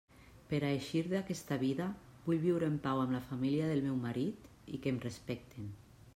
Per 0.51 0.59
a 0.59 0.69
eixir 0.77 1.01
d'aquesta 1.11 1.57
vida 1.63 1.87
vull 2.29 2.41
viure 2.47 2.71
en 2.73 2.81
pau 2.87 3.03
amb 3.03 3.15
la 3.17 3.23
família 3.29 3.69
del 3.75 3.87
meu 3.91 4.01
marit 4.09 4.51
i 4.79 4.83
que 4.87 4.95
em 4.97 5.01
respecten. 5.07 5.71